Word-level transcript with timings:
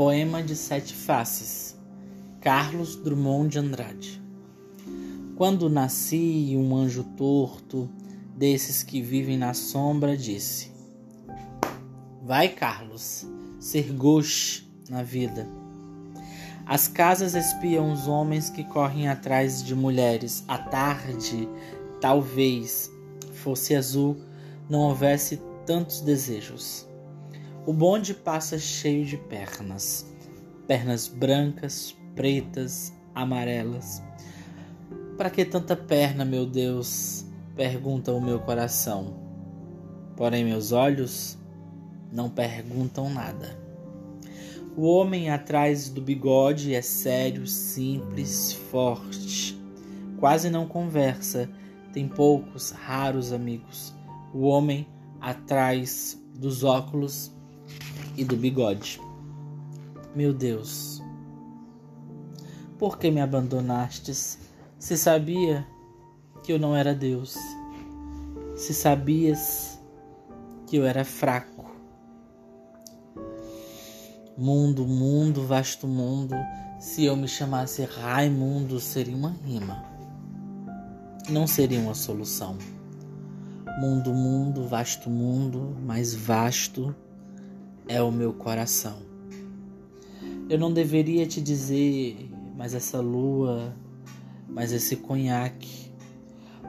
Poema 0.00 0.42
de 0.42 0.56
Sete 0.56 0.94
Faces, 0.94 1.76
Carlos 2.40 2.96
Drummond 2.96 3.50
de 3.50 3.58
Andrade. 3.58 4.22
Quando 5.36 5.68
nasci, 5.68 6.56
um 6.56 6.74
anjo 6.74 7.04
torto, 7.18 7.86
desses 8.34 8.82
que 8.82 9.02
vivem 9.02 9.36
na 9.36 9.52
sombra, 9.52 10.16
disse: 10.16 10.72
Vai, 12.22 12.48
Carlos, 12.48 13.26
ser 13.58 13.92
gauche 13.92 14.66
na 14.88 15.02
vida. 15.02 15.46
As 16.64 16.88
casas 16.88 17.34
espiam 17.34 17.92
os 17.92 18.08
homens 18.08 18.48
que 18.48 18.64
correm 18.64 19.06
atrás 19.06 19.62
de 19.62 19.74
mulheres. 19.74 20.42
À 20.48 20.56
tarde, 20.56 21.46
talvez 22.00 22.90
fosse 23.34 23.74
azul, 23.74 24.16
não 24.66 24.78
houvesse 24.78 25.42
tantos 25.66 26.00
desejos. 26.00 26.88
O 27.66 27.74
bonde 27.74 28.14
passa 28.14 28.58
cheio 28.58 29.04
de 29.04 29.18
pernas, 29.18 30.10
pernas 30.66 31.06
brancas, 31.06 31.94
pretas, 32.14 32.90
amarelas. 33.14 34.02
Para 35.18 35.28
que 35.28 35.44
tanta 35.44 35.76
perna, 35.76 36.24
meu 36.24 36.46
Deus? 36.46 37.26
pergunta 37.54 38.12
o 38.12 38.20
meu 38.20 38.40
coração. 38.40 39.14
Porém, 40.16 40.42
meus 40.44 40.72
olhos 40.72 41.36
não 42.10 42.30
perguntam 42.30 43.10
nada. 43.10 43.58
O 44.74 44.86
homem 44.86 45.28
atrás 45.28 45.90
do 45.90 46.00
bigode 46.00 46.74
é 46.74 46.80
sério, 46.80 47.46
simples, 47.46 48.54
forte. 48.70 49.60
Quase 50.18 50.48
não 50.48 50.66
conversa, 50.66 51.50
tem 51.92 52.08
poucos, 52.08 52.70
raros 52.70 53.34
amigos. 53.34 53.94
O 54.32 54.46
homem 54.46 54.86
atrás 55.20 56.18
dos 56.34 56.64
óculos 56.64 57.38
e 58.20 58.24
do 58.24 58.36
bigode. 58.36 59.00
Meu 60.14 60.34
Deus, 60.34 61.02
por 62.78 62.98
que 62.98 63.10
me 63.10 63.18
abandonastes? 63.18 64.38
Se 64.78 64.98
sabia 64.98 65.66
que 66.42 66.52
eu 66.52 66.58
não 66.58 66.76
era 66.76 66.94
Deus, 66.94 67.34
se 68.54 68.74
sabias 68.74 69.80
que 70.66 70.76
eu 70.76 70.84
era 70.84 71.02
fraco. 71.02 71.70
Mundo, 74.36 74.86
mundo, 74.86 75.46
vasto 75.46 75.86
mundo, 75.86 76.34
se 76.78 77.06
eu 77.06 77.16
me 77.16 77.26
chamasse 77.26 77.84
Raimundo, 77.84 78.78
seria 78.80 79.16
uma 79.16 79.30
rima, 79.30 79.82
não 81.30 81.46
seria 81.46 81.80
uma 81.80 81.94
solução. 81.94 82.58
Mundo, 83.80 84.12
mundo, 84.12 84.66
vasto 84.66 85.08
mundo, 85.08 85.74
mais 85.82 86.14
vasto 86.14 86.94
é 87.90 88.00
o 88.00 88.12
meu 88.12 88.32
coração. 88.32 89.02
Eu 90.48 90.56
não 90.60 90.72
deveria 90.72 91.26
te 91.26 91.40
dizer, 91.40 92.30
mas 92.56 92.72
essa 92.72 93.00
lua, 93.00 93.74
mas 94.48 94.70
esse 94.70 94.94
conhaque, 94.94 95.90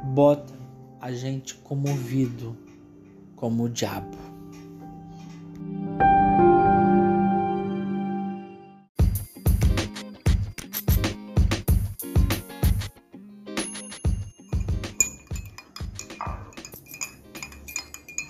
bota 0.03 0.52
a 0.99 1.11
gente 1.11 1.53
comovido 1.53 2.58
como 3.36 3.66
o 3.66 3.69
diabo. 3.69 4.17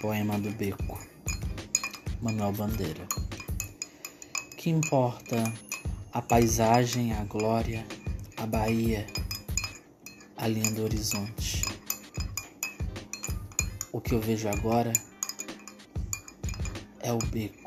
Poema 0.02 0.38
do 0.38 0.50
Beco. 0.52 1.00
Manuel 2.22 2.52
Bandeira. 2.52 3.08
Que 4.56 4.70
importa 4.70 5.52
a 6.14 6.22
paisagem, 6.22 7.14
a 7.14 7.24
glória, 7.24 7.86
a 8.38 8.46
Bahia, 8.46 9.08
a 10.38 10.48
linha 10.48 10.72
do 10.72 10.84
horizonte. 10.84 11.66
O 13.92 14.00
que 14.00 14.14
eu 14.14 14.22
vejo 14.22 14.48
agora 14.48 14.94
é 17.00 17.12
o 17.12 17.18
beco. 17.18 17.61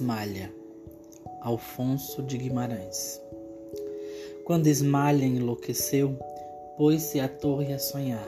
Esmalha, 0.00 0.50
Alfonso 1.42 2.22
de 2.22 2.38
Guimarães. 2.38 3.20
Quando 4.46 4.66
Esmalha 4.66 5.26
enlouqueceu, 5.26 6.16
pôs-se 6.78 7.20
a 7.20 7.28
torre 7.28 7.74
a 7.74 7.78
sonhar. 7.78 8.26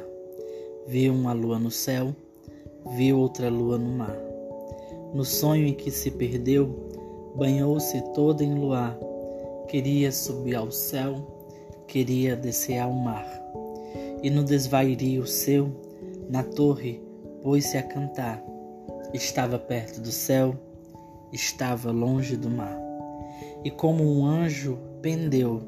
Viu 0.87 1.15
uma 1.15 1.33
lua 1.33 1.59
no 1.59 1.71
céu, 1.71 2.15
viu 2.95 3.19
outra 3.19 3.49
lua 3.49 3.79
no 3.79 3.89
mar. 3.89 4.19
No 5.15 5.25
sonho 5.25 5.67
em 5.67 5.73
que 5.73 5.91
se 5.91 6.11
perdeu, 6.11 6.69
banhou-se 7.37 8.03
toda 8.13 8.45
em 8.45 8.55
luar. 8.55 8.99
Queria 9.67 10.13
subir 10.13 10.57
ao 10.57 10.71
céu, 10.71 11.27
queria 11.89 12.37
descer 12.37 12.81
ao 12.81 12.93
mar. 12.93 13.27
E 14.23 14.29
no 14.29 14.45
desvairio 14.45 15.27
seu, 15.27 15.71
na 16.29 16.43
torre, 16.43 17.03
pôs-se 17.43 17.79
a 17.79 17.83
cantar. 17.83 18.45
Estava 19.15 19.59
perto 19.59 20.03
do 20.03 20.13
céu, 20.13 20.55
estava 21.33 21.91
longe 21.91 22.37
do 22.37 22.51
mar, 22.51 22.79
e 23.65 23.71
como 23.71 24.05
um 24.05 24.25
anjo 24.27 24.79
pendeu 25.01 25.63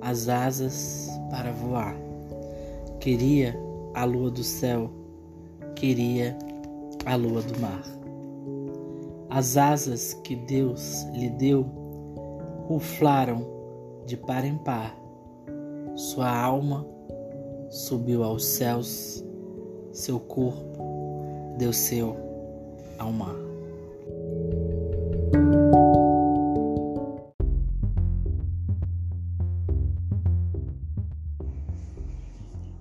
as 0.00 0.28
asas 0.28 1.10
para 1.30 1.52
voar. 1.52 1.94
Queria 3.00 3.58
a 3.94 4.04
lua 4.04 4.30
do 4.30 4.42
céu, 4.42 4.90
queria 5.74 6.36
a 7.04 7.16
lua 7.16 7.42
do 7.42 7.58
mar. 7.60 7.82
As 9.30 9.56
asas 9.56 10.14
que 10.24 10.34
Deus 10.34 11.04
lhe 11.12 11.28
deu 11.30 11.62
ruflaram 12.66 13.46
de 14.06 14.16
par 14.16 14.44
em 14.44 14.56
par. 14.58 14.96
Sua 15.94 16.30
alma 16.30 16.86
subiu 17.70 18.22
aos 18.22 18.44
céus, 18.44 19.24
seu 19.92 20.18
corpo 20.18 21.54
desceu 21.58 22.16
ao 22.98 23.12
mar. 23.12 23.47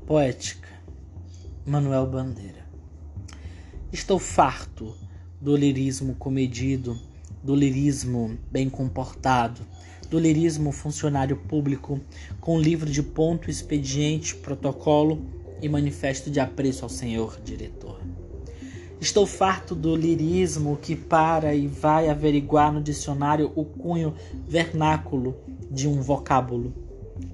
Poética 0.07 0.69
Manuel 1.65 2.07
Bandeira 2.07 2.65
Estou 3.91 4.17
farto 4.17 4.95
do 5.41 5.53
lirismo 5.53 6.15
comedido, 6.15 6.97
do 7.43 7.53
lirismo 7.53 8.37
bem 8.49 8.69
comportado, 8.69 9.67
do 10.09 10.17
lirismo 10.17 10.71
funcionário 10.71 11.35
público 11.35 11.99
com 12.39 12.57
livro 12.57 12.89
de 12.89 13.03
ponto, 13.03 13.51
expediente, 13.51 14.33
protocolo 14.33 15.25
e 15.61 15.67
manifesto 15.67 16.31
de 16.31 16.39
apreço 16.39 16.85
ao 16.85 16.89
senhor 16.89 17.37
diretor. 17.43 17.99
Estou 19.01 19.27
farto 19.27 19.75
do 19.75 19.93
lirismo 19.93 20.77
que 20.81 20.95
para 20.95 21.53
e 21.53 21.67
vai 21.67 22.07
averiguar 22.07 22.71
no 22.71 22.81
dicionário 22.81 23.51
o 23.57 23.65
cunho 23.65 24.15
vernáculo 24.47 25.35
de 25.69 25.85
um 25.85 26.01
vocábulo. 26.01 26.73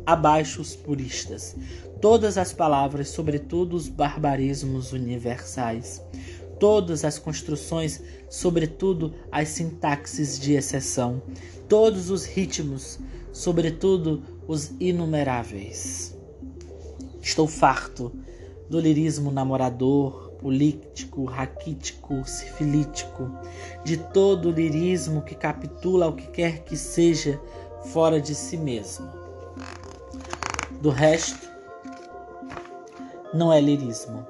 Abaixo 0.08 0.60
os 0.60 0.76
puristas, 0.76 1.56
todas 2.04 2.38
as 2.38 2.52
palavras, 2.52 3.08
sobretudo 3.08 3.78
os 3.78 3.88
barbarismos 3.88 4.92
universais, 4.92 6.04
todas 6.60 7.06
as 7.06 7.18
construções, 7.18 8.02
sobretudo 8.30 9.14
as 9.32 9.48
sintaxes 9.48 10.38
de 10.38 10.52
exceção, 10.52 11.24
todos 11.70 12.10
os 12.10 12.26
ritmos, 12.26 13.00
sobretudo 13.32 14.22
os 14.46 14.74
inumeráveis. 14.82 16.14
Estou 17.22 17.48
farto 17.48 18.12
do 18.70 18.82
lirismo 18.82 19.32
namorador, 19.32 20.34
político, 20.42 21.24
raquítico, 21.24 22.22
sifilítico, 22.26 23.32
de 23.86 23.96
todo 23.96 24.50
o 24.50 24.52
lirismo 24.52 25.22
que 25.22 25.36
capitula 25.36 26.10
o 26.10 26.18
que 26.18 26.28
quer 26.28 26.66
que 26.66 26.76
seja 26.76 27.40
fora 27.94 28.20
de 28.20 28.36
si 28.36 28.58
mesmo. 28.58 29.08
Do 30.82 30.90
resto, 30.90 31.53
não 33.34 33.52
é 33.52 33.60
lirismo. 33.60 34.26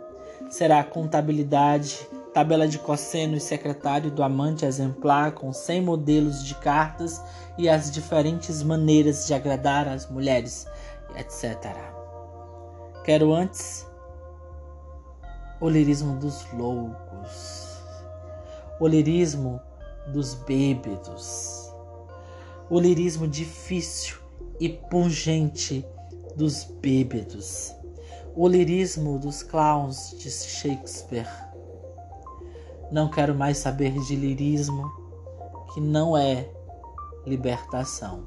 Será 0.49 0.83
contabilidade, 0.83 2.07
tabela 2.33 2.67
de 2.67 2.79
cosseno 2.79 3.35
e 3.35 3.39
secretário 3.39 4.09
do 4.09 4.23
amante 4.23 4.65
exemplar 4.65 5.33
com 5.33 5.51
100 5.51 5.81
modelos 5.81 6.43
de 6.43 6.55
cartas 6.55 7.21
e 7.57 7.69
as 7.69 7.91
diferentes 7.91 8.63
maneiras 8.63 9.27
de 9.27 9.33
agradar 9.33 9.87
as 9.87 10.09
mulheres, 10.09 10.67
etc. 11.15 11.75
Quero 13.03 13.33
antes 13.33 13.85
o 15.59 15.69
lirismo 15.69 16.17
dos 16.17 16.45
loucos, 16.53 17.79
o 18.79 18.87
lirismo 18.87 19.61
dos 20.07 20.33
bêbados, 20.33 21.73
o 22.69 22.79
lirismo 22.79 23.27
difícil 23.27 24.17
e 24.59 24.69
pungente 24.69 25.85
dos 26.35 26.63
bêbados, 26.63 27.73
o 28.35 28.47
lirismo 28.47 29.19
dos 29.19 29.43
clowns 29.43 30.15
de 30.17 30.29
Shakespeare. 30.29 31.27
Não 32.91 33.09
quero 33.09 33.35
mais 33.35 33.57
saber 33.57 33.93
de 34.05 34.15
lirismo, 34.15 34.91
que 35.73 35.81
não 35.81 36.17
é 36.17 36.49
libertação. 37.25 38.23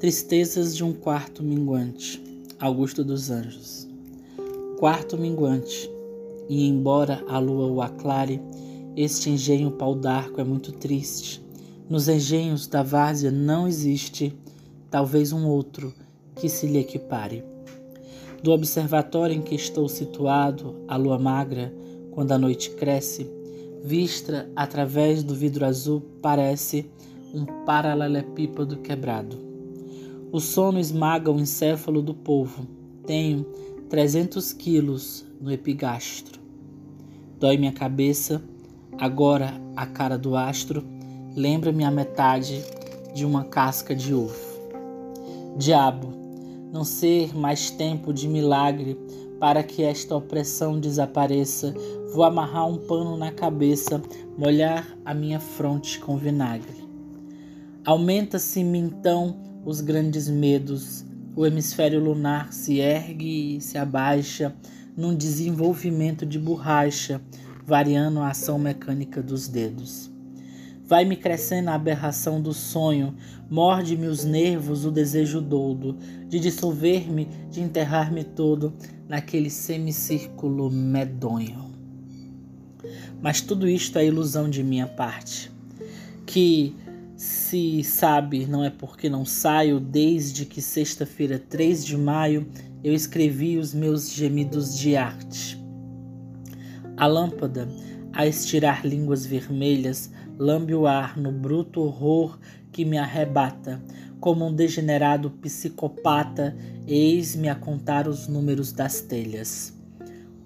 Tristezas 0.00 0.76
de 0.76 0.84
um 0.84 0.92
quarto 0.92 1.42
minguante. 1.42 2.22
Augusto 2.58 3.04
dos 3.04 3.30
Anjos. 3.30 3.88
Quarto 4.78 5.18
minguante. 5.18 5.97
E 6.48 6.66
embora 6.66 7.22
a 7.28 7.38
lua 7.38 7.66
o 7.66 7.82
aclare, 7.82 8.40
este 8.96 9.30
engenho 9.30 9.70
pau 9.70 9.94
d'arco 9.94 10.40
é 10.40 10.44
muito 10.44 10.72
triste. 10.72 11.42
Nos 11.88 12.08
engenhos 12.08 12.66
da 12.66 12.82
várzea 12.82 13.30
não 13.30 13.68
existe, 13.68 14.34
talvez 14.90 15.32
um 15.32 15.46
outro, 15.46 15.92
que 16.36 16.48
se 16.48 16.66
lhe 16.66 16.78
equipare. 16.78 17.44
Do 18.42 18.52
observatório 18.52 19.36
em 19.36 19.42
que 19.42 19.54
estou 19.54 19.88
situado, 19.88 20.76
a 20.86 20.96
lua 20.96 21.18
magra, 21.18 21.72
quando 22.12 22.32
a 22.32 22.38
noite 22.38 22.70
cresce, 22.70 23.30
vista 23.82 24.48
através 24.56 25.22
do 25.22 25.34
vidro 25.34 25.64
azul, 25.64 26.02
parece 26.22 26.90
um 27.34 27.44
paralelepípedo 27.64 28.78
quebrado. 28.78 29.38
O 30.30 30.40
sono 30.40 30.78
esmaga 30.78 31.30
o 31.30 31.40
encéfalo 31.40 32.02
do 32.02 32.14
povo. 32.14 32.66
Tenho 33.06 33.44
300 33.88 34.52
quilos 34.52 35.24
no 35.40 35.50
epigastro. 35.50 36.37
Dói 37.38 37.56
minha 37.56 37.70
cabeça, 37.70 38.42
agora 38.98 39.54
a 39.76 39.86
cara 39.86 40.18
do 40.18 40.36
astro 40.36 40.84
lembra-me 41.36 41.84
a 41.84 41.90
metade 41.90 42.64
de 43.14 43.24
uma 43.24 43.44
casca 43.44 43.94
de 43.94 44.12
ovo. 44.12 44.34
Diabo, 45.56 46.12
não 46.72 46.82
ser 46.82 47.36
mais 47.36 47.70
tempo 47.70 48.12
de 48.12 48.26
milagre 48.26 48.98
para 49.38 49.62
que 49.62 49.84
esta 49.84 50.16
opressão 50.16 50.80
desapareça, 50.80 51.72
vou 52.12 52.24
amarrar 52.24 52.66
um 52.66 52.76
pano 52.76 53.16
na 53.16 53.30
cabeça, 53.30 54.02
molhar 54.36 54.98
a 55.04 55.14
minha 55.14 55.38
fronte 55.38 56.00
com 56.00 56.16
vinagre. 56.16 56.88
Aumenta-se-me 57.84 58.78
então 58.78 59.36
os 59.64 59.80
grandes 59.80 60.28
medos. 60.28 61.04
O 61.36 61.46
hemisfério 61.46 62.02
lunar 62.02 62.52
se 62.52 62.80
ergue 62.80 63.58
e 63.58 63.60
se 63.60 63.78
abaixa 63.78 64.52
num 64.98 65.14
desenvolvimento 65.14 66.26
de 66.26 66.40
borracha, 66.40 67.22
variando 67.64 68.18
a 68.18 68.30
ação 68.30 68.58
mecânica 68.58 69.22
dos 69.22 69.46
dedos. 69.46 70.10
Vai-me 70.84 71.14
crescendo 71.14 71.68
a 71.68 71.74
aberração 71.74 72.42
do 72.42 72.52
sonho, 72.52 73.14
morde-me 73.48 74.08
os 74.08 74.24
nervos 74.24 74.84
o 74.84 74.90
desejo 74.90 75.40
doudo 75.40 75.96
de 76.28 76.40
dissolver-me, 76.40 77.28
de 77.48 77.60
enterrar-me 77.60 78.24
todo 78.24 78.74
naquele 79.08 79.50
semicírculo 79.50 80.68
medonho. 80.68 81.70
Mas 83.22 83.40
tudo 83.40 83.68
isto 83.68 83.98
é 83.98 84.04
ilusão 84.04 84.50
de 84.50 84.64
minha 84.64 84.88
parte, 84.88 85.52
que 86.26 86.74
se 87.18 87.82
sabe, 87.82 88.46
não 88.46 88.64
é 88.64 88.70
porque 88.70 89.10
não 89.10 89.26
saio, 89.26 89.80
desde 89.80 90.46
que 90.46 90.62
sexta-feira, 90.62 91.36
3 91.36 91.84
de 91.84 91.96
maio, 91.96 92.46
eu 92.84 92.94
escrevi 92.94 93.58
os 93.58 93.74
meus 93.74 94.12
gemidos 94.12 94.78
de 94.78 94.94
arte. 94.94 95.60
A 96.96 97.08
lâmpada, 97.08 97.68
a 98.12 98.24
estirar 98.24 98.86
línguas 98.86 99.26
vermelhas, 99.26 100.12
lambe 100.38 100.76
o 100.76 100.86
ar 100.86 101.18
no 101.18 101.32
bruto 101.32 101.80
horror 101.80 102.38
que 102.70 102.84
me 102.84 102.96
arrebata. 102.96 103.82
Como 104.20 104.46
um 104.46 104.54
degenerado 104.54 105.28
psicopata, 105.28 106.56
eis-me 106.86 107.48
a 107.48 107.56
contar 107.56 108.06
os 108.06 108.28
números 108.28 108.70
das 108.70 109.00
telhas. 109.00 109.76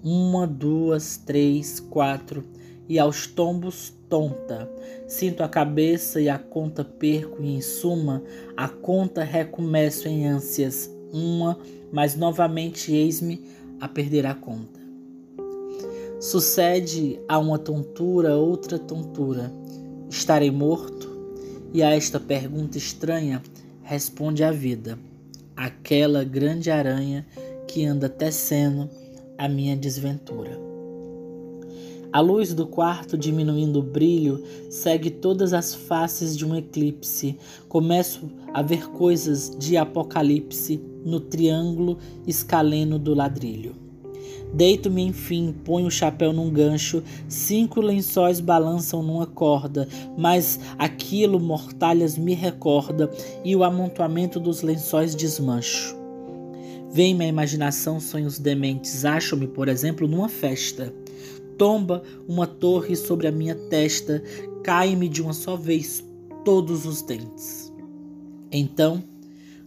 Uma, 0.03 0.47
duas, 0.47 1.17
três, 1.17 1.79
quatro, 1.79 2.43
e 2.87 2.99
aos 2.99 3.27
tombos 3.27 3.93
tonta. 4.09 4.69
Sinto 5.07 5.41
a 5.41 5.49
cabeça 5.49 6.21
e 6.21 6.29
a 6.29 6.37
conta 6.37 6.83
perco, 6.83 7.41
e 7.41 7.55
em 7.55 7.61
suma, 7.61 8.23
a 8.55 8.67
conta 8.67 9.23
recomeço 9.23 10.07
em 10.07 10.27
ânsias, 10.27 10.89
uma, 11.11 11.57
mas 11.91 12.15
novamente 12.15 12.93
eis-me 12.93 13.45
a 13.79 13.87
perder 13.87 14.25
a 14.25 14.33
conta. 14.33 14.79
Sucede 16.19 17.19
a 17.27 17.37
uma 17.37 17.59
tontura 17.59 18.37
outra 18.37 18.79
tontura. 18.79 19.51
Estarei 20.09 20.51
morto? 20.51 21.11
E 21.73 21.81
a 21.81 21.89
esta 21.95 22.19
pergunta 22.19 22.77
estranha 22.77 23.41
responde 23.81 24.43
a 24.43 24.51
vida, 24.51 24.97
aquela 25.55 26.23
grande 26.23 26.69
aranha 26.69 27.25
que 27.67 27.83
anda 27.83 28.07
tecendo 28.07 28.89
a 29.37 29.49
minha 29.49 29.75
desventura. 29.75 30.72
A 32.13 32.19
luz 32.19 32.53
do 32.53 32.67
quarto, 32.67 33.17
diminuindo 33.17 33.79
o 33.79 33.81
brilho, 33.81 34.43
segue 34.69 35.09
todas 35.09 35.51
as 35.51 35.73
faces 35.73 36.37
de 36.37 36.45
um 36.45 36.55
eclipse. 36.55 37.39
Começo 37.67 38.29
a 38.53 38.61
ver 38.61 38.87
coisas 38.91 39.49
de 39.57 39.75
apocalipse 39.77 40.79
no 41.03 41.19
triângulo 41.19 41.97
escaleno 42.27 42.99
do 42.99 43.15
ladrilho. 43.15 43.75
Deito-me, 44.53 45.01
enfim, 45.01 45.55
ponho 45.65 45.87
o 45.87 45.91
chapéu 45.91 46.31
num 46.31 46.51
gancho, 46.51 47.01
cinco 47.27 47.81
lençóis 47.81 48.39
balançam 48.39 49.01
numa 49.01 49.25
corda, 49.25 49.87
mas 50.15 50.59
aquilo 50.77 51.39
mortalhas 51.39 52.15
me 52.15 52.35
recorda 52.35 53.09
e 53.43 53.55
o 53.55 53.63
amontoamento 53.63 54.39
dos 54.39 54.61
lençóis 54.61 55.15
desmancho. 55.15 55.95
Vem-me 56.91 57.25
a 57.25 57.27
imaginação 57.27 57.99
sonhos 57.99 58.37
dementes, 58.37 59.03
acho-me, 59.03 59.47
por 59.47 59.67
exemplo, 59.67 60.07
numa 60.07 60.29
festa. 60.29 60.93
Tomba 61.63 62.03
uma 62.27 62.45
torre 62.45 62.93
sobre 62.93 63.25
a 63.25 63.31
minha 63.31 63.55
testa, 63.55 64.21
caem-me 64.65 65.07
de 65.07 65.21
uma 65.21 65.31
só 65.31 65.55
vez 65.55 66.03
todos 66.43 66.85
os 66.85 67.01
dentes. 67.01 67.71
Então, 68.51 69.01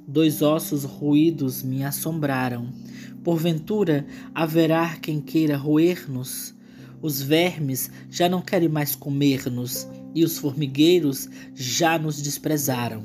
dois 0.07 0.43
ossos 0.43 0.85
ruídos 0.85 1.63
me 1.63 1.83
assombraram. 1.83 2.71
Porventura 3.25 4.07
haverá 4.35 4.99
quem 4.99 5.23
queira 5.23 5.57
roer-nos? 5.57 6.55
Os 7.01 7.23
vermes 7.23 7.91
já 8.11 8.29
não 8.29 8.43
querem 8.43 8.69
mais 8.69 8.95
comer-nos, 8.95 9.89
e 10.15 10.23
os 10.23 10.37
formigueiros 10.37 11.31
já 11.55 11.99
nos 11.99 12.21
desprezaram. 12.21 13.05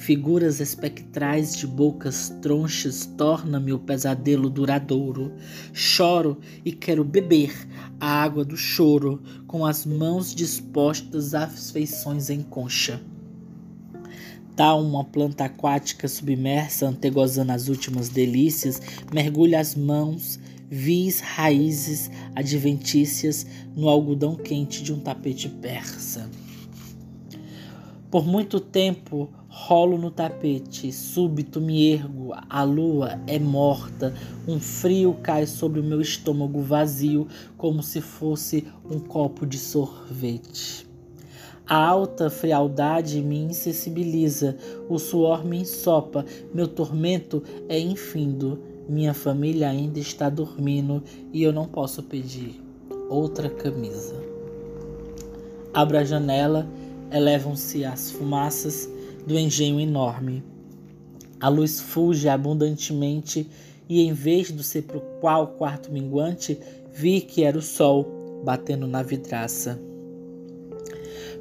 Figuras 0.00 0.60
espectrais 0.60 1.54
de 1.54 1.66
bocas 1.66 2.30
tronchas 2.40 3.04
torna-me 3.18 3.70
o 3.70 3.78
pesadelo 3.78 4.48
duradouro. 4.48 5.30
Choro 5.74 6.38
e 6.64 6.72
quero 6.72 7.04
beber 7.04 7.68
a 8.00 8.22
água 8.22 8.42
do 8.42 8.56
choro, 8.56 9.22
com 9.46 9.64
as 9.64 9.84
mãos 9.84 10.34
dispostas 10.34 11.34
às 11.34 11.70
feições 11.70 12.30
em 12.30 12.42
concha. 12.42 12.98
Tal 14.56 14.82
uma 14.82 15.04
planta 15.04 15.44
aquática 15.44 16.08
submersa, 16.08 16.88
antegozando 16.88 17.52
as 17.52 17.68
últimas 17.68 18.08
delícias, 18.08 18.80
mergulha 19.12 19.60
as 19.60 19.74
mãos, 19.74 20.40
vis 20.70 21.20
raízes 21.20 22.10
adventícias 22.34 23.46
no 23.76 23.86
algodão 23.86 24.34
quente 24.34 24.82
de 24.82 24.94
um 24.94 24.98
tapete 24.98 25.50
persa. 25.50 26.26
Por 28.10 28.26
muito 28.26 28.58
tempo 28.58 29.30
Rolo 29.52 29.98
no 29.98 30.12
tapete, 30.12 30.92
súbito 30.92 31.60
me 31.60 31.92
ergo, 31.92 32.32
a 32.48 32.62
lua 32.62 33.20
é 33.26 33.36
morta, 33.36 34.14
um 34.46 34.60
frio 34.60 35.16
cai 35.24 35.44
sobre 35.44 35.80
o 35.80 35.82
meu 35.82 36.00
estômago 36.00 36.62
vazio, 36.62 37.26
como 37.58 37.82
se 37.82 38.00
fosse 38.00 38.64
um 38.88 39.00
copo 39.00 39.44
de 39.44 39.58
sorvete. 39.58 40.86
A 41.66 41.74
alta 41.84 42.30
frialdade 42.30 43.20
me 43.20 43.38
insensibiliza, 43.38 44.56
o 44.88 45.00
suor 45.00 45.44
me 45.44 45.58
ensopa, 45.58 46.24
meu 46.54 46.68
tormento 46.68 47.42
é 47.68 47.76
infindo, 47.76 48.62
minha 48.88 49.12
família 49.12 49.68
ainda 49.68 49.98
está 49.98 50.30
dormindo 50.30 51.02
e 51.32 51.42
eu 51.42 51.52
não 51.52 51.66
posso 51.66 52.04
pedir 52.04 52.62
outra 53.08 53.50
camisa. 53.50 54.14
Abro 55.74 55.98
a 55.98 56.04
janela, 56.04 56.68
elevam-se 57.10 57.84
as 57.84 58.12
fumaças 58.12 58.88
do 59.30 59.38
engenho 59.38 59.78
enorme. 59.78 60.42
A 61.38 61.48
luz 61.48 61.80
fulge 61.80 62.28
abundantemente 62.28 63.48
e, 63.88 64.02
em 64.02 64.12
vez 64.12 64.50
do 64.50 64.64
qual 65.20 65.46
quarto 65.46 65.92
minguante, 65.92 66.58
vi 66.92 67.20
que 67.20 67.44
era 67.44 67.56
o 67.56 67.62
sol 67.62 68.42
batendo 68.44 68.88
na 68.88 69.04
vidraça. 69.04 69.80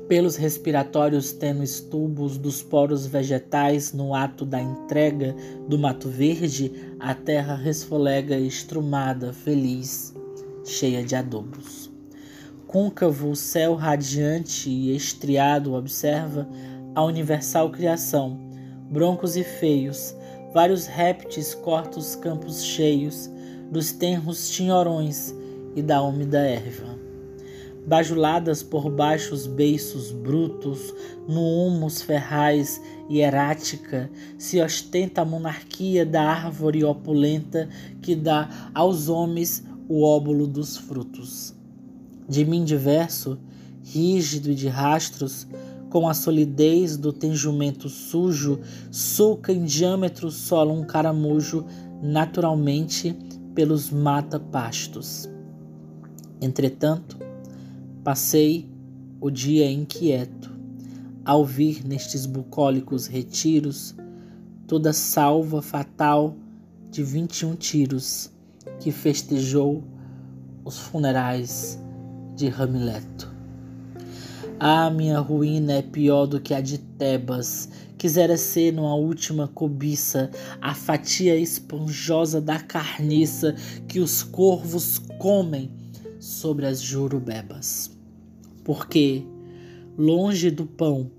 pelos 0.07 0.35
respiratórios 0.35 1.31
tênues 1.31 1.79
tubos 1.79 2.37
dos 2.37 2.63
poros 2.63 3.05
vegetais 3.05 3.93
no 3.93 4.15
ato 4.15 4.43
da 4.43 4.59
entrega 4.59 5.35
do 5.67 5.77
mato 5.77 6.09
verde, 6.09 6.71
a 6.99 7.13
terra 7.13 7.55
resfolega 7.55 8.37
estrumada, 8.37 9.33
feliz, 9.33 10.13
cheia 10.63 11.03
de 11.03 11.15
adobos. 11.15 11.91
Côncavo 12.65 13.29
o 13.29 13.35
céu 13.35 13.73
radiante 13.73 14.69
e 14.69 14.95
estriado 14.95 15.73
observa 15.73 16.47
a 16.95 17.03
universal 17.03 17.69
criação, 17.69 18.39
broncos 18.89 19.35
e 19.35 19.43
feios, 19.43 20.15
vários 20.53 20.87
répteis 20.87 21.53
cortam 21.53 21.99
os 21.99 22.15
campos 22.15 22.63
cheios 22.63 23.29
dos 23.71 23.91
tenros 23.91 24.49
tinhorões 24.49 25.33
e 25.75 25.81
da 25.81 26.01
úmida 26.01 26.39
erva 26.39 26.99
bajuladas 27.89 28.61
por 28.61 28.87
baixos 28.91 29.47
beiços 29.47 30.11
brutos, 30.11 30.93
no 31.27 31.41
humus 31.41 32.03
ferrais 32.03 32.79
e 33.09 33.19
erática, 33.19 34.11
se 34.37 34.61
ostenta 34.61 35.21
a 35.21 35.25
monarquia 35.25 36.05
da 36.05 36.21
árvore 36.21 36.83
opulenta 36.83 37.67
que 37.99 38.15
dá 38.15 38.69
aos 38.75 39.09
homens 39.09 39.63
o 39.87 40.03
óbolo 40.03 40.45
dos 40.45 40.77
frutos. 40.77 41.55
De 42.27 42.45
mim 42.45 42.63
diverso, 42.63 43.39
rígido 43.83 44.51
e 44.51 44.55
de 44.55 44.67
rastros, 44.67 45.47
com 45.89 46.07
a 46.07 46.13
solidez 46.13 46.97
do 46.97 47.11
tengimento 47.11 47.89
sujo, 47.89 48.59
sulca 48.91 49.51
em 49.51 49.63
diâmetro 49.63 50.29
solo 50.29 50.73
um 50.73 50.83
caramujo, 50.83 51.65
naturalmente 52.01 53.15
pelos 53.53 53.89
mata-pastos. 53.89 55.29
Entretanto, 56.41 57.17
Passei 58.03 58.67
o 59.19 59.29
dia 59.29 59.69
inquieto, 59.69 60.51
ao 61.25 61.45
vir 61.45 61.85
nestes 61.85 62.25
bucólicos 62.25 63.07
retiros 63.07 63.93
toda 64.65 64.93
salva 64.93 65.61
fatal 65.61 66.35
de 66.89 67.03
vinte 67.03 67.41
e 67.41 67.45
um 67.45 67.55
tiros 67.55 68.31
que 68.79 68.89
festejou 68.89 69.83
os 70.63 70.79
funerais 70.79 71.77
de 72.35 72.47
Ramileto. 72.47 73.38
Ah, 74.59 74.89
minha 74.89 75.19
ruína 75.19 75.73
é 75.73 75.81
pior 75.81 76.25
do 76.25 76.39
que 76.39 76.53
a 76.53 76.61
de 76.61 76.77
Tebas. 76.77 77.69
Quisera 77.97 78.37
ser 78.37 78.73
numa 78.73 78.95
última 78.95 79.47
cobiça 79.47 80.29
a 80.61 80.73
fatia 80.73 81.35
esponjosa 81.35 82.41
da 82.41 82.59
carniça 82.59 83.55
que 83.87 83.99
os 83.99 84.23
corvos 84.23 84.99
comem 85.17 85.71
sobre 86.19 86.65
as 86.65 86.81
jurubebas 86.81 87.99
porque, 88.69 89.23
longe 89.97 90.51
do 90.51 90.63
pão 90.63 91.09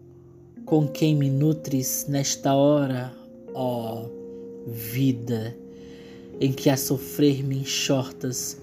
com 0.65 0.87
quem 0.87 1.17
me 1.17 1.29
nutres 1.29 2.07
nesta 2.09 2.55
hora, 2.55 3.13
ó 3.53 4.07
vida, 4.69 5.57
em 6.41 6.53
que 6.53 6.71
a 6.71 6.77
sofrer 6.77 7.43
me 7.43 7.59
enxortas, 7.59 8.57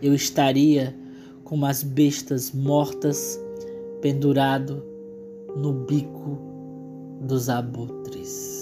eu 0.00 0.14
estaria 0.14 0.96
como 1.44 1.66
as 1.66 1.82
bestas 1.82 2.50
mortas, 2.50 3.38
pendurado 4.00 4.84
no 5.56 5.84
bico 5.84 6.38
dos 7.20 7.48
abutres. 7.48 8.59